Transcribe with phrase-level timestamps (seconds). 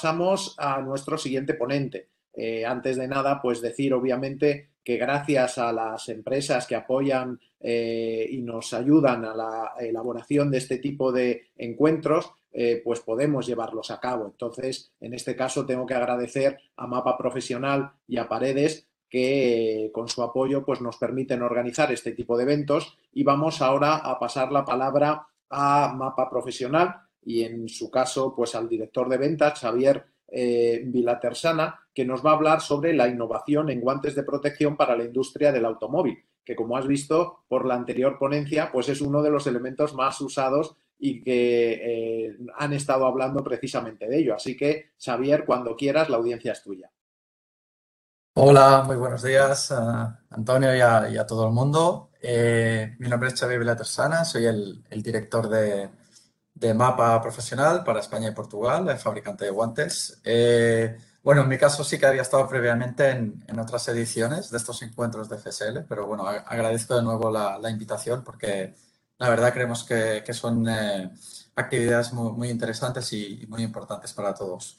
[0.00, 2.08] pasamos a nuestro siguiente ponente.
[2.32, 8.26] Eh, antes de nada, pues decir obviamente que gracias a las empresas que apoyan eh,
[8.30, 13.90] y nos ayudan a la elaboración de este tipo de encuentros, eh, pues podemos llevarlos
[13.90, 14.24] a cabo.
[14.24, 20.08] Entonces, en este caso, tengo que agradecer a Mapa Profesional y a Paredes que con
[20.08, 24.50] su apoyo pues, nos permiten organizar este tipo de eventos y vamos ahora a pasar
[24.50, 30.04] la palabra a Mapa Profesional y en su caso pues al director de ventas Xavier
[30.28, 34.96] eh, Vilatersana que nos va a hablar sobre la innovación en guantes de protección para
[34.96, 39.22] la industria del automóvil que como has visto por la anterior ponencia pues es uno
[39.22, 44.34] de los elementos más usados y que eh, han estado hablando precisamente de ello.
[44.34, 46.90] Así que, Xavier, cuando quieras, la audiencia es tuya.
[48.34, 52.10] Hola, muy buenos días a Antonio y a, todo el mundo.
[52.22, 55.88] Eh, mi nombre es Xavier Vilatersana, soy el, director de,
[56.74, 60.20] Mapa Profesional para España y Portugal, fabricante de guantes.
[60.24, 64.82] Eh, bueno, en mi caso sí que había estado previamente en, otras ediciones de estos
[64.82, 68.74] encuentros de FSL, pero bueno, agradezco de nuevo la, invitación porque
[69.18, 71.10] la verdad creemos que, son eh,
[71.56, 74.78] actividades muy, interesantes y, muy importantes para todos.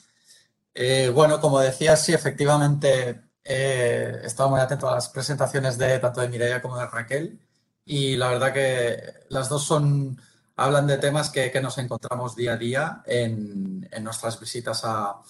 [1.13, 6.29] bueno, como decía, sí, efectivamente He estado muy atento a las presentaciones de tanto de
[6.29, 7.39] Mireia como de Raquel
[7.85, 10.21] y la verdad que las dos son,
[10.63, 15.21] hablan de temas que, nos encontramos día a día en, nuestras visitas a,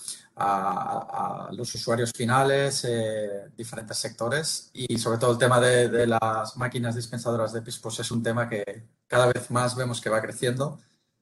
[1.52, 7.54] los usuarios finales, eh, diferentes sectores y sobre todo el tema de, las máquinas dispensadoras
[7.54, 10.80] de PIS pues es un tema que cada vez más vemos que va creciendo.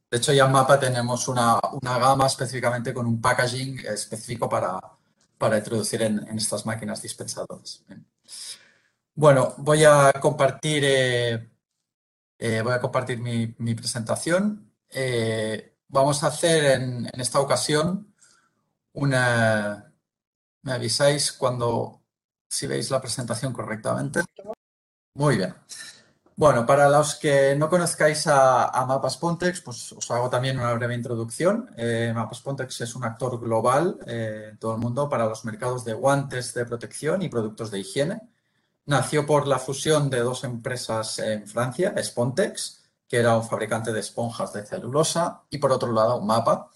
[0.10, 4.80] De hecho, ya en MAPA tenemos una, una gama específicamente con un packaging específico para,
[5.40, 7.84] para introducir en, estas máquinas dispensadoras.
[9.16, 11.49] Bueno, voy a compartir, eh,
[12.40, 14.72] eh, voy a compartir mi, presentación.
[14.90, 18.16] Eh, vamos a hacer en, esta ocasión
[18.94, 19.94] una...
[20.62, 22.02] Me avisáis cuando,
[22.48, 24.22] si veis la presentación correctamente.
[25.16, 25.54] Muy bien.
[26.38, 30.96] Bueno, para los que no conozcáis a, Mapas Pontex, pues os hago también una breve
[30.96, 31.70] introducción.
[31.76, 35.94] Eh, Mapas Pontex es un actor global en todo el mundo para los mercados de
[35.94, 38.22] guantes de protección y productos de higiene.
[38.90, 44.00] Nació por la fusión de dos empresas en Francia, Spontex, que era un fabricante de
[44.00, 46.72] esponjas de celulosa, y por otro lado Mapa,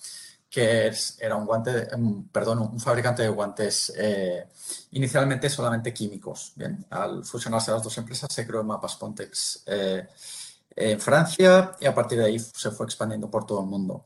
[0.48, 1.88] que era un, guante,
[2.32, 4.48] perdón, un fabricante de guantes eh,
[4.92, 6.54] inicialmente solamente químicos.
[6.92, 10.08] Al fusionarse las dos empresas se creó Mapas Pontex eh,
[10.76, 14.06] en Francia y a partir de ahí se fue expandiendo por todo el mundo.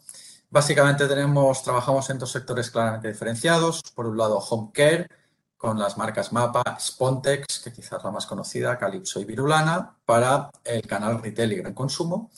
[0.50, 3.82] Básicamente tenemos, trabajamos en dos sectores claramente diferenciados.
[3.94, 5.10] Por un lado, Home Care,
[5.58, 10.84] con las marcas Mapa, Spontex, que quizás la más conocida, Calypso y Virulana, para el
[10.84, 12.30] canal retail y gran consumo.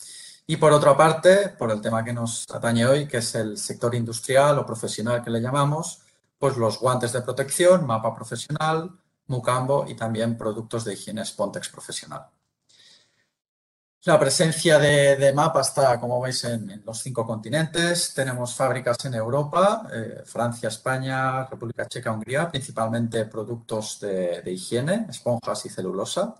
[0.46, 3.94] Y por otra parte, por el tema que nos atañe hoy, que es el sector
[3.94, 6.00] industrial o profesional que le llamamos,
[6.38, 8.90] pues los guantes de protección, mapa profesional,
[9.26, 12.26] Mucambo y también productos de higiene Spontex profesional.
[14.04, 18.14] La presencia de, MAPA está, como veis, en, los cinco continentes.
[18.14, 25.06] Tenemos fábricas en Europa, eh, Francia, España, República Checa, Hungría, principalmente productos de, de higiene,
[25.10, 26.34] esponjas y celulosa.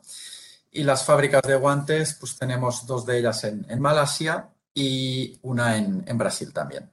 [0.73, 6.17] Y las fábricas de guantes, pues tenemos dos de ellas en, Malasia y una en,
[6.17, 6.91] Brasil también.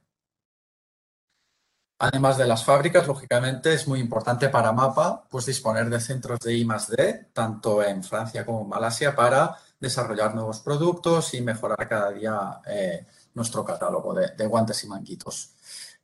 [1.99, 6.55] Además de las fábricas, lógicamente es muy importante para MAPA pues, disponer de centros de
[6.55, 12.61] I+D, tanto en Francia como en Malasia, para desarrollar nuevos productos y mejorar cada día
[12.67, 15.51] eh, nuestro catálogo de guantes y manguitos.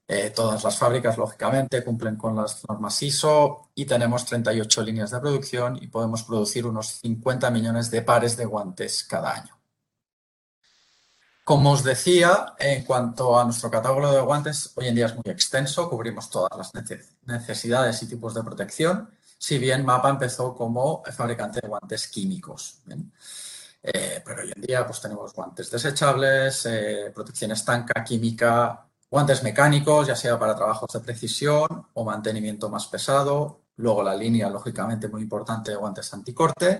[0.05, 5.19] Eh, todas las fábricas, lógicamente, cumplen con las normas ISO y tenemos 38 líneas de
[5.19, 9.57] producción y podemos producir unos 50 millones de pares de guantes cada año.
[11.45, 15.23] Como os decía, en cuanto a nuestro catálogo de guantes, hoy en día es muy
[15.25, 16.71] extenso, cubrimos todas las
[17.25, 22.79] necesidades y tipos de protección, si bien MAPA empezó como fabricante de guantes químicos.
[23.83, 30.07] Eh, pero hoy en día pues, tenemos guantes desechables, eh, protección estanca, química, Guantes mecánicos,
[30.07, 33.61] ya sea para trabajos de precisión o mantenimiento más pesado.
[33.75, 36.79] Luego la línea, lógicamente, muy importante de guantes anticorte.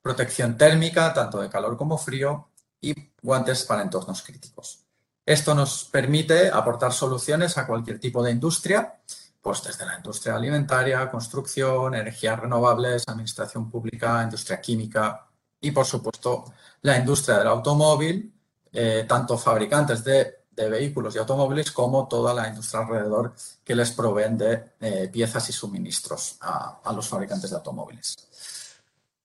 [0.00, 2.50] Protección térmica, tanto de calor como frío.
[2.80, 4.84] Y guantes para entornos críticos.
[5.26, 9.00] Esto nos permite aportar soluciones a cualquier tipo de industria,
[9.42, 15.26] pues desde la industria alimentaria, construcción, energías renovables, administración pública, industria química
[15.60, 16.44] y, por supuesto,
[16.82, 18.32] la industria del automóvil,
[18.72, 24.38] eh, tanto fabricantes de vehículos y automóviles como toda la industria alrededor que les proveen
[24.38, 28.16] de eh, piezas y suministros a, los fabricantes de automóviles.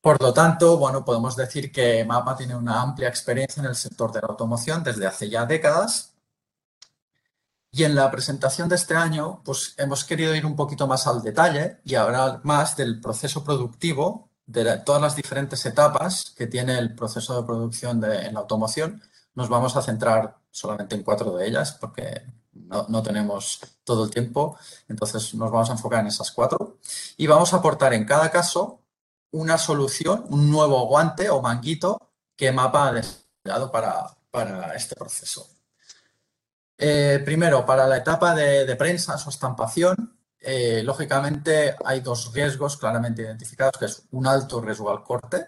[0.02, 4.12] Por lo tanto, bueno, podemos decir que MAPA tiene una amplia experiencia en el sector
[4.12, 6.14] de la automoción desde hace ya décadas
[7.74, 11.22] Y en la presentación de este año, pues hemos querido ir un poquito más al
[11.22, 16.96] detalle y hablar más del proceso productivo, de todas las diferentes etapas que tiene el
[16.96, 19.02] proceso de producción en la automoción.
[19.34, 22.24] Nos vamos a centrar solamente en cuatro de ellas porque
[22.54, 24.58] no, no, tenemos todo el tiempo,
[24.90, 26.78] entonces nos vamos a enfocar en esas cuatro.
[27.18, 28.82] Y vamos a aportar en cada caso
[29.32, 35.48] una solución, un nuevo guante o manguito que Mapa ha desarrollado para, para este proceso.
[36.78, 42.76] Eh, primero, para la etapa de, de prensa o estampación, eh, lógicamente hay dos riesgos
[42.78, 45.48] claramente identificados, que es un alto riesgo al corte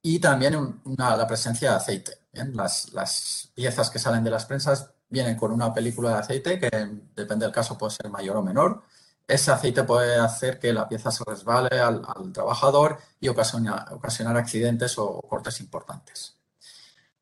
[0.00, 2.18] y también la presencia de aceite.
[2.54, 6.70] Las, piezas que salen de las prensas vienen con una película de aceite que
[7.14, 8.82] depende del caso puede ser mayor o menor.
[9.28, 12.02] Ese aceite puede hacer que la pieza se resbale al,
[12.32, 16.41] trabajador y ocasionar accidentes o cortes importantes.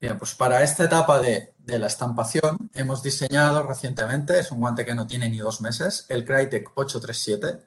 [0.00, 4.94] Bien, pues para esta etapa de, la estampación hemos diseñado recientemente, es un guante que
[4.94, 7.62] no tiene ni dos meses, el Crytek 837.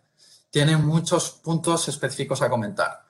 [0.50, 3.06] Tiene muchos puntos específicos a comentar.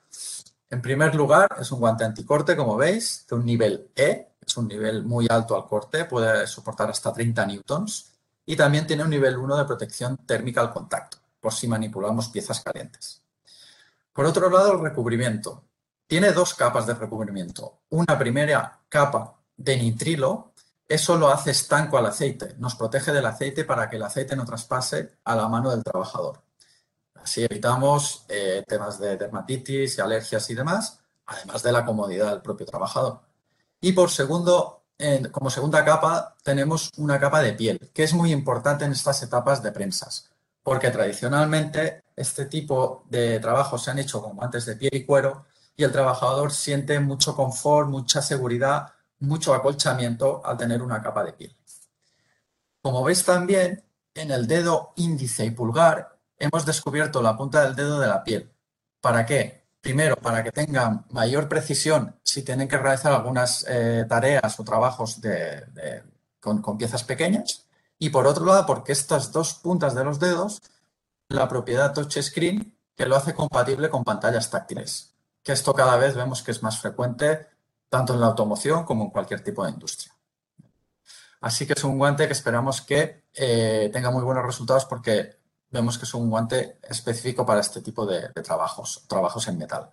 [0.68, 4.68] En primer lugar, es un guante anticorte, como veis, de un nivel E, es un
[4.68, 8.12] nivel muy alto al corte, puede soportar hasta 30 newtons
[8.44, 12.60] y también tiene un nivel 1 de protección térmica al contacto, por si manipulamos piezas
[12.60, 13.22] calientes.
[14.12, 15.64] Por otro lado, el recubrimiento.
[16.06, 17.80] Tiene dos capas de recubrimiento.
[17.88, 20.52] Una primera capa de nitrilo,
[20.86, 24.44] eso lo hace estanco al aceite, nos protege del aceite para que el aceite no
[24.44, 26.40] traspase a la mano del trabajador.
[27.16, 32.40] Así evitamos eh, temas de dermatitis y alergias y demás, además de la comodidad del
[32.40, 33.20] propio trabajador.
[33.80, 34.84] Y por segundo,
[35.32, 39.60] como segunda capa, tenemos una capa de piel, que es muy importante en estas etapas
[39.60, 40.30] de prensas,
[40.62, 45.46] porque tradicionalmente este tipo de trabajos se han hecho con guantes de piel y cuero
[45.76, 51.32] y el trabajador siente mucho confort, mucha seguridad, mucho acolchamiento al tener una capa de
[51.32, 51.56] piel.
[52.80, 53.84] Como veis también,
[54.14, 58.52] en el dedo índice y pulgar hemos descubierto la punta del dedo de la piel.
[59.00, 59.64] ¿Para qué?
[59.80, 65.20] Primero, para que tengan mayor precisión si tienen que realizar algunas eh, tareas o trabajos
[66.40, 67.66] con, con piezas pequeñas.
[67.98, 70.62] Y por otro lado, porque estas dos puntas de los dedos,
[71.28, 75.13] la propiedad touchscreen que lo hace compatible con pantallas táctiles
[75.44, 77.46] que esto cada vez vemos que es más frecuente
[77.88, 80.12] tanto en la automoción como en cualquier tipo de industria.
[81.42, 85.38] Así que es un guante que esperamos que eh, tenga muy buenos resultados porque
[85.70, 89.90] vemos que es un guante específico para este tipo de, trabajos, trabajos en metal.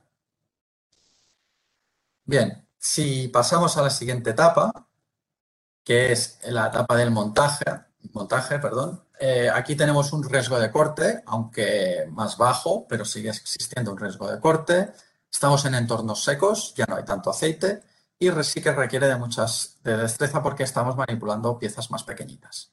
[2.23, 4.87] Bien, si pasamos a la siguiente etapa,
[5.83, 7.65] que es la etapa del montaje,
[8.13, 13.91] montaje perdón, eh, aquí tenemos un riesgo de corte, aunque más bajo, pero sigue existiendo
[13.91, 14.93] un riesgo de corte.
[15.31, 17.81] Estamos en entornos secos, ya no hay tanto aceite
[18.19, 22.71] y sí que requiere de muchas de destreza porque estamos manipulando piezas más pequeñitas.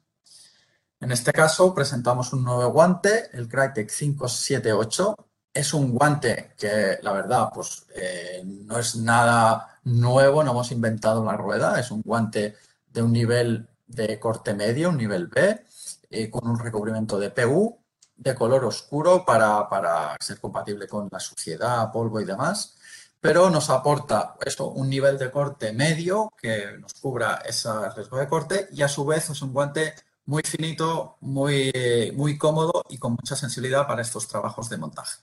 [1.01, 5.15] En este caso presentamos un nuevo guante, el Crytek 578.
[5.55, 11.23] Es un guante que la verdad pues, eh, no es nada nuevo, no hemos inventado
[11.23, 12.57] una rueda, es un guante
[12.93, 15.65] de un nivel de corte medio, un nivel B,
[16.11, 17.79] eh, con un recubrimiento de PU
[18.19, 22.77] de color oscuro para, ser compatible con la suciedad, polvo y demás,
[23.21, 28.29] pero nos aporta esto, un nivel de corte medio que nos cubra ese riesgo de
[28.29, 29.95] corte y a su vez es un guante
[30.27, 31.73] muy finito, muy,
[32.15, 35.23] muy cómodo y con mucha sensibilidad para estos trabajos de montaje.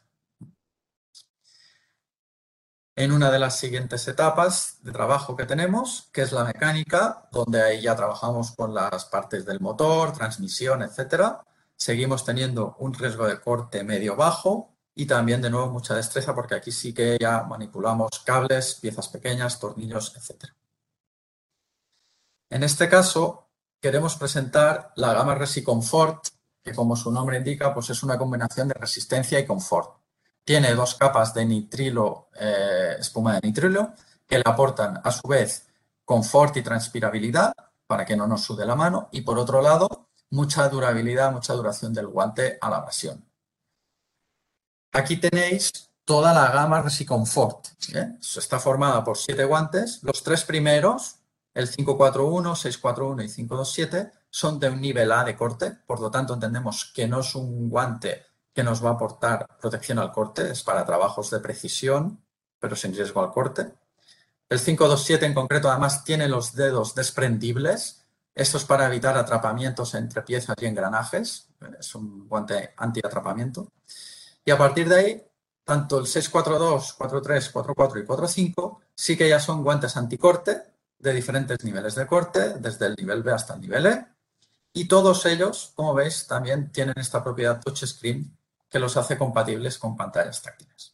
[2.98, 7.62] En una de las siguientes etapas de trabajo que tenemos, que es la mecánica, donde
[7.62, 11.44] ahí ya trabajamos con las partes del motor, transmisión, etcétera,
[11.78, 16.72] seguimos teniendo un riesgo de corte medio-bajo y también de nuevo mucha destreza porque aquí
[16.72, 20.46] sí que ya manipulamos cables, piezas pequeñas, tornillos, etc.
[22.50, 23.50] En este caso
[23.82, 26.28] queremos presentar la gama ResiComfort,
[26.64, 30.00] que como su nombre indica, pues es una combinación de resistencia y confort.
[30.44, 33.94] Tiene dos capas de nitrilo, eh, espuma de nitrilo,
[34.26, 35.68] que le aportan a su vez
[36.04, 37.54] confort y transpirabilidad
[37.86, 41.94] para que no nos sude la mano y por otro lado mucha durabilidad, mucha duración
[41.94, 43.24] del guante a la abrasión.
[44.92, 45.72] Aquí tenéis
[46.06, 47.68] toda la gama ResiComfort.
[47.94, 48.18] ¿eh?
[48.22, 50.02] Está formada por siete guantes.
[50.04, 51.18] Los tres primeros,
[51.54, 55.72] el 541, 641 y 527, son de un nivel A de corte.
[55.86, 60.00] Por lo tanto, entendemos que no es un guante que nos va a aportar protección
[60.00, 60.52] al corte.
[60.52, 62.24] Es para trabajos de precisión,
[62.60, 63.74] pero sin riesgo al corte.
[64.48, 68.05] El 527 en concreto, además, tiene los dedos desprendibles
[68.36, 71.48] esto es para evitar atrapamientos entre piezas y engranajes.
[71.80, 73.72] Es un guante anti-atrapamiento.
[74.44, 75.24] Y a partir de ahí,
[75.64, 80.64] tanto el 642, 43, 44 y 45 sí que ya son guantes anticorte
[81.00, 84.06] de diferentes niveles de corte, desde el nivel B hasta el nivel E.
[84.74, 88.38] Y todos ellos, como veis, también tienen esta propiedad touchscreen
[88.70, 90.94] que los hace compatibles con pantallas táctiles.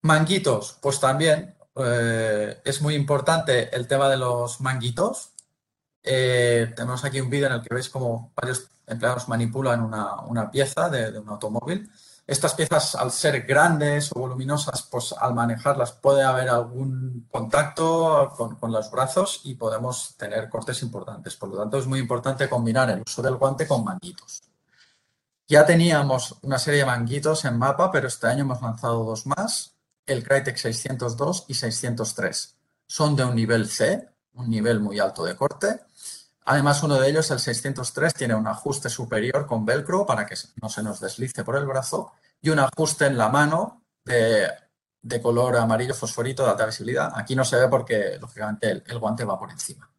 [0.00, 5.32] Manguitos, pues también eh, es muy importante el tema de los manguitos.
[6.02, 10.88] Eh, tenemos aquí un vídeo en el que veis cómo varios empleados manipulan una, pieza
[10.90, 11.90] de, un automóvil.
[12.26, 18.56] Estas piezas, al ser grandes o voluminosas, pues al manejarlas puede haber algún contacto con,
[18.56, 21.36] con, los brazos y podemos tener cortes importantes.
[21.36, 24.42] Por lo tanto, es muy importante combinar el uso del guante con manguitos.
[25.48, 29.71] Ya teníamos una serie de manguitos en mapa, pero este año hemos lanzado dos más,
[30.06, 32.56] el Crytek 602 y 603.
[32.86, 35.80] Son de un nivel C, un nivel muy alto de corte.
[36.44, 40.68] Además, uno de ellos, el 603, tiene un ajuste superior con velcro para que no
[40.68, 44.50] se nos deslice por el brazo y un ajuste en la mano de,
[45.22, 47.12] color amarillo fosforito de alta visibilidad.
[47.14, 49.91] Aquí no se ve porque, lógicamente, el guante va por encima.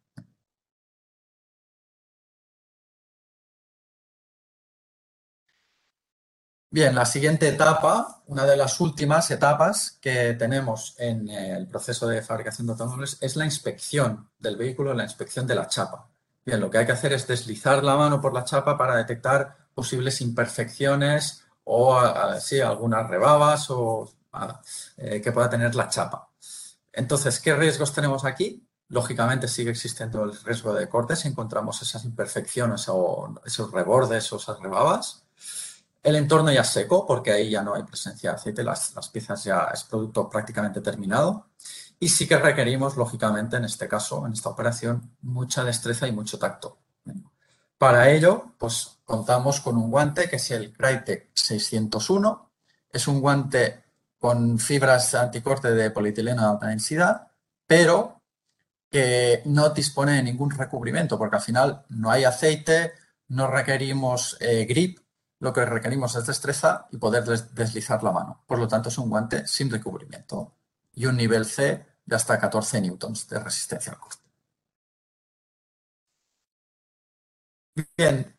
[6.74, 12.20] Bien, la siguiente etapa, una de las últimas etapas que tenemos en el proceso de
[12.20, 16.08] fabricación de automóviles es la inspección del vehículo, la inspección de la chapa.
[16.44, 19.68] Bien, lo que hay que hacer es deslizar la mano por la chapa para detectar
[19.72, 21.96] posibles imperfecciones o
[22.40, 24.10] sí, algunas rebabas o,
[24.96, 26.28] eh, que pueda tener la chapa.
[26.92, 28.66] Entonces, ¿qué riesgos tenemos aquí?
[28.88, 34.38] Lógicamente sigue existiendo el riesgo de cortes si encontramos esas imperfecciones o esos rebordes o
[34.38, 35.23] esas rebabas.
[36.04, 39.70] El entorno ya seco porque ahí ya no hay presencia de aceite, las, piezas ya
[39.72, 41.48] es producto prácticamente terminado.
[41.98, 46.38] Y sí que requerimos, lógicamente, en este caso, en esta operación, mucha destreza y mucho
[46.38, 46.76] tacto.
[47.78, 52.50] Para ello, pues contamos con un guante que es el Crytek 601.
[52.90, 53.84] Es un guante
[54.18, 57.28] con fibras anticorte de polietileno de alta densidad,
[57.66, 58.20] pero
[58.90, 62.92] que no dispone de ningún recubrimiento, porque al final no hay aceite,
[63.28, 64.98] no requerimos eh, grip,
[65.44, 68.42] lo que requerimos es destreza y poder deslizar la mano.
[68.46, 70.54] Por lo tanto, es un guante sin recubrimiento
[70.94, 74.24] y un nivel C de hasta 14 newtons de resistencia al corte.
[77.94, 78.34] Bien,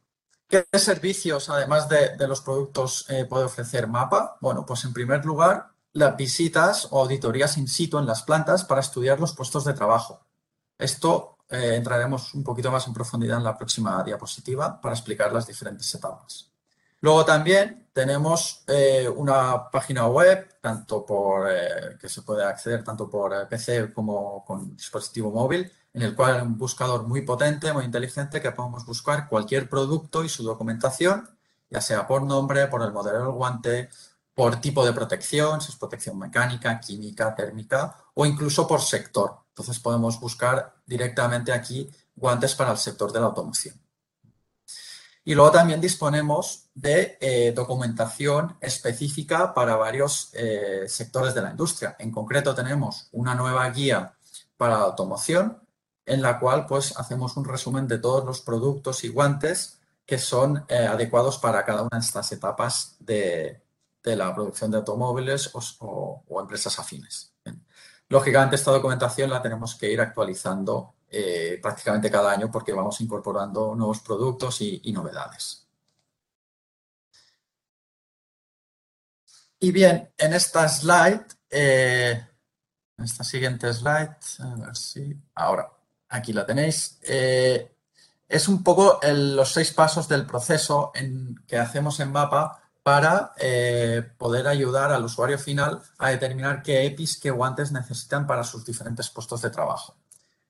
[0.48, 4.38] ¿qué servicios, además de, los productos, eh, puede ofrecer MAPA?
[4.42, 8.82] Bueno, pues en primer lugar, las visitas o auditorías in situ en las plantas para
[8.82, 10.26] estudiar los puestos de trabajo.
[10.76, 15.46] Esto eh, entraremos un poquito más en profundidad en la próxima diapositiva para explicar las
[15.46, 16.55] diferentes etapas.
[17.06, 23.08] Luego también tenemos eh, una página web, tanto por eh, que se puede acceder tanto
[23.08, 27.72] por eh, PC como con dispositivo móvil, en el cual hay un buscador muy potente,
[27.74, 31.30] muy inteligente, que podemos buscar cualquier producto y su documentación,
[31.70, 33.90] ya sea por nombre, por el modelo del guante,
[34.34, 39.42] por tipo de protección, si es protección mecánica, química, térmica o incluso por sector.
[39.50, 43.85] Entonces podemos buscar directamente aquí guantes para el sector de la automoción.
[45.28, 51.96] Y luego también disponemos de eh, documentación específica para varios eh, sectores de la industria.
[51.98, 54.14] En concreto tenemos una nueva guía
[54.56, 55.60] para la automoción
[56.06, 60.64] en la cual pues hacemos un resumen de todos los productos y guantes que son
[60.68, 63.62] eh, adecuados para cada una de estas etapas de,
[64.04, 67.34] la producción de automóviles o, empresas afines.
[68.08, 73.74] Lógicamente esta documentación la tenemos que ir actualizando eh, prácticamente cada año porque vamos incorporando
[73.74, 75.66] nuevos productos y, novedades.
[79.58, 82.22] Y bien, en esta slide, eh,
[82.98, 85.72] en esta siguiente slide, a ver si, ahora,
[86.10, 87.78] aquí la tenéis, eh,
[88.28, 93.34] es un poco los seis pasos del proceso en, que hacemos en MAPA para
[94.18, 99.10] poder ayudar al usuario final a determinar qué EPIs, qué guantes necesitan para sus diferentes
[99.10, 99.96] puestos de trabajo.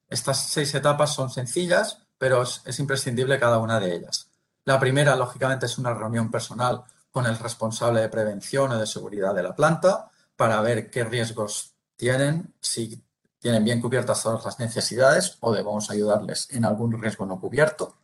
[0.09, 4.29] Estas seis etapas son sencillas, pero es, imprescindible cada una de ellas.
[4.63, 9.33] La primera, lógicamente, es una reunión personal con el responsable de prevención o de seguridad
[9.33, 13.03] de la planta para ver qué riesgos tienen, si
[13.39, 17.97] tienen bien cubiertas todas las necesidades o debemos ayudarles en algún riesgo no cubierto.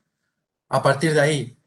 [0.70, 1.58] A partir de ahí,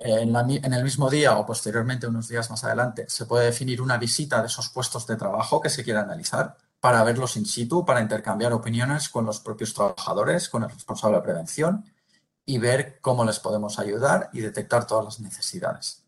[0.00, 3.96] en, en, el mismo día o posteriormente, unos días más adelante, se puede definir una
[3.96, 8.02] visita de esos puestos de trabajo que se quiera analizar para verlos in situ, para
[8.02, 11.90] intercambiar opiniones con los propios trabajadores, con el responsable de prevención
[12.44, 16.04] y ver cómo les podemos ayudar y detectar todas las necesidades.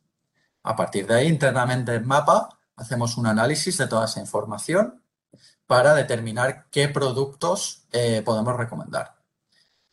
[0.65, 5.03] A partir de ahí, internamente en MAPA, hacemos un análisis de toda esa información
[5.67, 9.16] para determinar qué productos eh, podemos recomendar.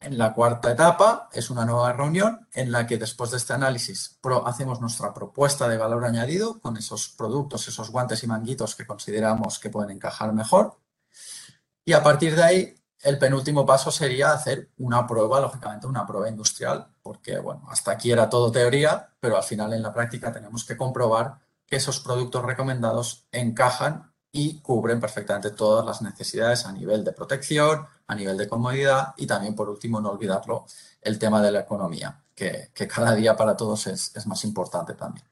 [0.03, 4.19] En la cuarta etapa es una nueva reunión en la que después de este análisis
[4.45, 9.59] hacemos nuestra propuesta de valor añadido con esos productos, esos guantes y manguitos que consideramos
[9.59, 10.77] que pueden encajar mejor.
[11.85, 16.27] Y a partir de ahí el penúltimo paso sería hacer una prueba, lógicamente una prueba
[16.27, 20.65] industrial, porque bueno, hasta aquí era todo teoría, pero al final en la práctica tenemos
[20.65, 27.03] que comprobar que esos productos recomendados encajan y cubren perfectamente todas las necesidades a nivel
[27.03, 30.65] de protección, a nivel de comodidad y también, por último, no olvidarlo,
[31.01, 35.25] el tema de la economía, que, cada día para todos es, más importante también.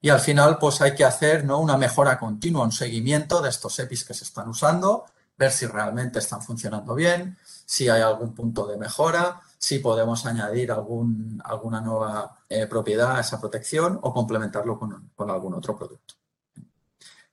[0.00, 1.58] Y al final, pues hay que hacer ¿no?
[1.58, 5.06] una mejora continua, un seguimiento de estos EPIs que se están usando,
[5.36, 10.70] ver si realmente están funcionando bien, si hay algún punto de mejora, si podemos añadir
[10.70, 16.19] algún, alguna nueva eh, propiedad a esa protección o complementarlo con, algún otro producto.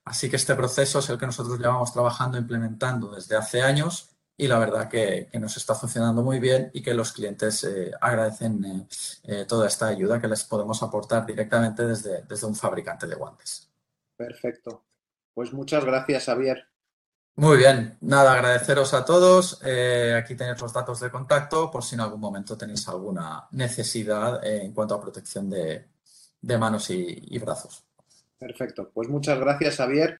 [0.07, 4.47] Así que este proceso es el que nosotros llevamos trabajando, implementando desde hace años y
[4.47, 8.63] la verdad que, que nos está funcionando muy bien y que los clientes eh, agradecen
[8.63, 8.87] eh,
[9.23, 13.69] eh toda esta ayuda que les podemos aportar directamente desde, desde un fabricante de guantes.
[14.15, 14.85] Perfecto.
[15.33, 16.67] Pues muchas gracias, Javier.
[17.35, 19.59] Muy bien, nada, agradeceros a todos.
[19.63, 24.43] Eh, aquí tenéis los datos de contacto por si en algún momento tenéis alguna necesidad
[24.43, 25.89] en cuanto a protección de,
[26.41, 27.86] de manos y, y, brazos.
[28.39, 30.19] Perfecto, pues muchas gracias Javier